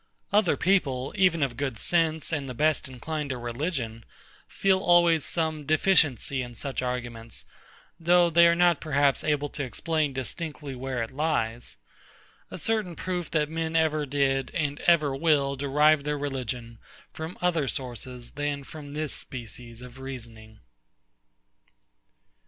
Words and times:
Other 0.33 0.57
people, 0.57 1.13
even 1.15 1.43
of 1.43 1.55
good 1.55 1.77
sense 1.77 2.33
and 2.33 2.49
the 2.49 2.55
best 2.55 2.87
inclined 2.89 3.29
to 3.29 3.37
religion, 3.37 4.03
feel 4.47 4.79
always 4.79 5.23
some 5.23 5.63
deficiency 5.63 6.41
in 6.41 6.55
such 6.55 6.81
arguments, 6.81 7.45
though 7.99 8.31
they 8.31 8.47
are 8.47 8.55
not 8.55 8.81
perhaps 8.81 9.23
able 9.23 9.47
to 9.49 9.63
explain 9.63 10.11
distinctly 10.11 10.73
where 10.73 11.03
it 11.03 11.11
lies; 11.11 11.77
a 12.49 12.57
certain 12.57 12.95
proof 12.95 13.29
that 13.29 13.47
men 13.47 13.75
ever 13.75 14.07
did, 14.07 14.49
and 14.55 14.79
ever 14.87 15.15
will 15.15 15.55
derive 15.55 16.03
their 16.03 16.17
religion 16.17 16.79
from 17.13 17.37
other 17.39 17.67
sources 17.67 18.31
than 18.31 18.63
from 18.63 18.95
this 18.95 19.13
species 19.13 19.83
of 19.83 19.99
reasoning. 19.99 20.61